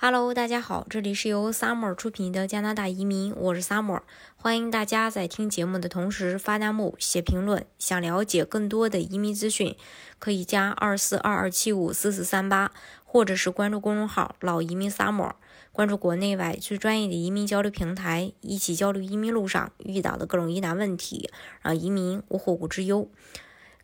[0.00, 4.02] Hello，大家好，这里是由 Summer 出品的加拿大移民，我是 Summer，
[4.36, 7.66] 欢迎大家在听节目的同时发弹幕、写评论。
[7.80, 9.74] 想了解更多的移民资讯，
[10.20, 12.70] 可以加二四二二七五四四三八，
[13.04, 15.32] 或者是关注公众号“老移民 Summer”，
[15.72, 21.28] 关注国内外最专业的移民交流平台，一起交流移民路上遇到的各种疑难问题，
[21.60, 23.10] 让移民无后顾之忧。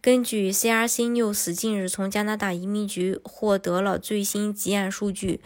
[0.01, 5.41] 根据 CRC News 近日从加拿大移民局获得了最新积案数据。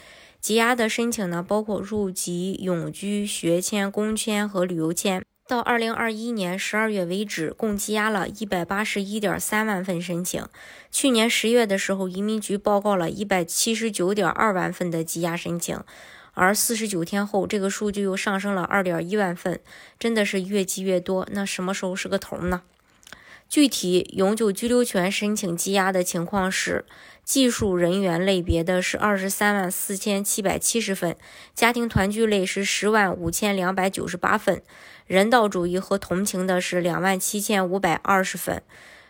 [0.49, 5.23] 积压的申请呢，包括入籍、永居、学签、工签和旅游签。
[5.47, 10.43] 到二零二一年十二月为止，共积压了一百八十一点三万份申请。
[10.91, 15.79] 去年十月的时候，移民局报告了一百七十九点二万份的积压申请，
[16.33, 19.61] 而四十九天后，这个数据又上升了二点一万份，
[19.99, 21.29] 真的是越积越多。
[21.33, 22.63] 那什么时候是个头呢？
[23.49, 26.85] 具体永久居留权申请积压的情况是。
[27.25, 31.15] 技术人员类别的是二十三万四千七百七十份，
[31.55, 34.63] 家庭团聚类是十万五千两百九十八份，
[35.07, 38.63] 人道主义和同情的是两万七千五百二十份，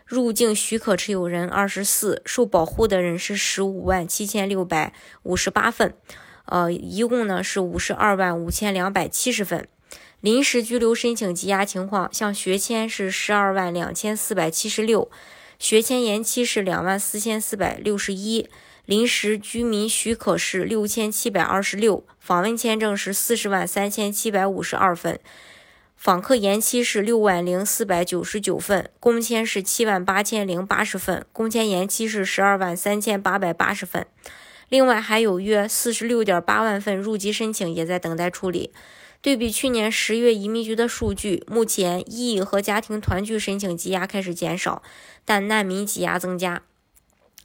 [0.05, 5.95] 入境许可持有人二十四，受保护的人是十五万七千六百五十八份，
[6.47, 9.69] 呃，一共呢是五十二万五千两百七十份。
[10.21, 15.09] 临时居留申请积压情况，像学签是十二万两千四百七十六。
[15.61, 18.49] 学签延期是两万四千四百六十一，
[18.85, 25.19] 临时居民许可是六千七百二十六，访问签证是四十万三千七百五十二份，
[25.97, 34.07] 访客延期是六万零四百九十九份，工签是七万八千零八十份，工签延期是十二万三千八百八十份，
[34.69, 38.73] 另外还有约四十六点八万份入籍申请也在等待处理。
[39.21, 44.83] 对比去年十月移民局的数据，目前异议和家庭团聚申请积压开始减少，
[45.25, 46.63] 但难民积压增加。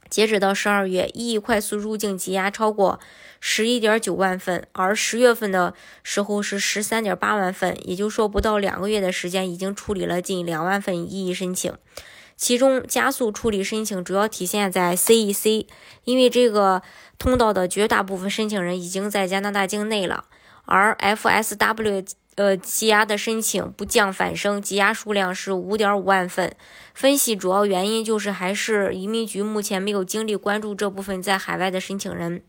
[0.08, 3.00] 截止到十二月，异议快速入境积压超过
[3.40, 11.72] 十一点九万份，而十月份的时候是十三点八万份，也就是说不到两个月的时间，已经处理了近两万份异议申请。
[12.36, 15.66] 其中加速处理申请主要体现在 CEC，
[16.04, 16.82] 因为这个
[17.18, 20.24] 通道的绝大部分申请人已经在加拿大境内了。
[20.66, 26.54] 而 FSW 呃积压的申请不降反升，积压数量是五点五万份。
[26.94, 32.42] 分析主要原因就是还是移民局目前没有精力关注这部分在海外的申请人。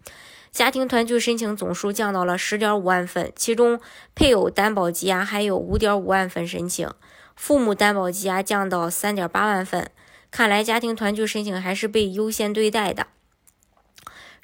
[0.51, 3.79] 家庭团聚申请总数降到了十点五万份，其中
[4.15, 6.89] 配偶担保积压还有五点五万份申请，
[7.35, 9.91] 父母担保积压降到三点八万份。
[10.31, 13.07] 看来家庭团聚申请还是被优先对待的。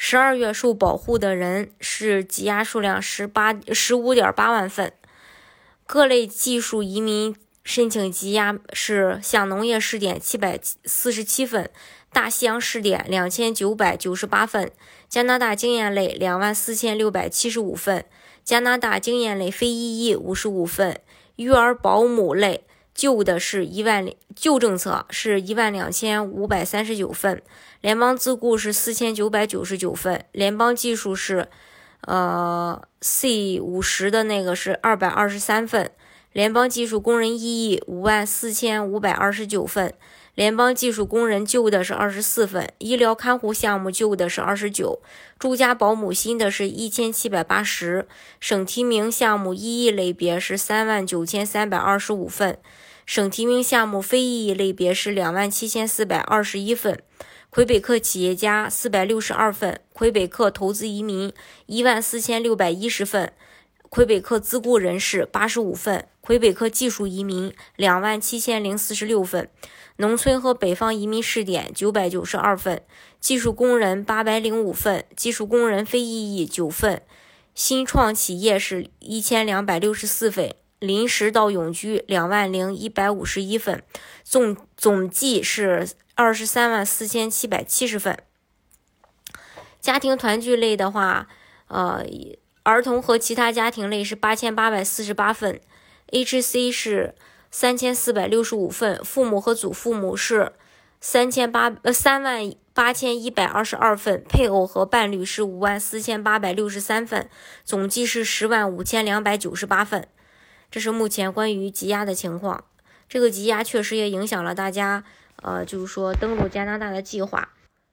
[0.04, 4.92] 十二月受保护的人是积压数量十八十五点八万份，
[5.86, 11.70] 各类技术移民申请积压是向农业试点七百四十七份，
[12.12, 14.72] 大西洋试点两千九百九十八份，
[15.08, 18.04] 加拿大经验类两万四千六百七十五份，
[18.44, 21.00] 加拿大经验类非 EE 五十五份，
[21.36, 22.64] 育儿保姆类。
[23.02, 27.42] 旧的是一万旧政策是一万两千五百三十九份，
[27.82, 31.48] 联邦自雇是四千九百九十九份，联邦技术是
[32.02, 35.90] 呃 C 五十的那个是二百二十三份，
[36.32, 39.92] 联邦技术工人异议五万四千五百二十九份，
[40.36, 45.02] 联邦技术工人旧的是二十四份，医疗看护项目旧的是二十九，
[45.40, 48.08] 住家保姆新的是一千七百八十，
[48.40, 52.60] 省提名项目异议类别是三万九千三百二十五份。
[53.14, 56.98] 省提名项目非异议类别是两万七千四百二十一份，
[57.50, 61.34] 魁北克企业家四百六十二份，魁北克投资移民
[61.66, 63.34] 一万四千六百一十份，
[63.90, 69.50] 魁北克自雇人士八十五份，魁北克技术移民两万七千零四十六份，
[69.98, 72.82] 农村和北方移民试点九百九十二份，
[73.20, 77.02] 技术工人八百零五份，技术工人非异议九份，
[77.54, 80.56] 新创企业是一千两百六十四份。
[80.82, 83.84] 临时到永居两万零一百五十一份，
[84.24, 88.18] 总总计是二十三万四千七百七十份。
[89.80, 91.28] 家庭团聚类的话，
[91.68, 92.04] 呃，
[92.64, 95.62] 儿童和其他家庭类是八千八百四十八份
[96.10, 97.14] ，HC 是
[97.52, 100.54] 三千四百六十五份，父母和祖父母是
[101.00, 107.30] 三千八呃三万八千一百二十二份，配偶和伴侣是五万四千八百六十三份，
[107.64, 110.08] 总计是十万五千两百九十八份。
[110.72, 112.64] 这是目前关于积压的情况，
[113.10, 115.04] 这个积压确实也影响了大家，
[115.44, 117.50] 呃，就是说登陆加拿大的计划。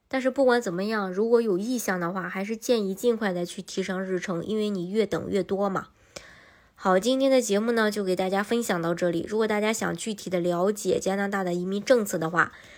[0.07, 5.89] 但是不管怎么样，如果有意向的话，还是建议尽快的去提升日程，因为你越等越多嘛。
[6.77, 9.27] 好，今天的节目呢就给大家分享到这里。
[9.29, 12.53] 如果大家想具体的了解加拿大的移民政策的话，